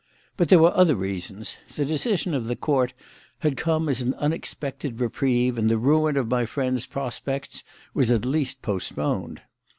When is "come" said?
3.55-3.87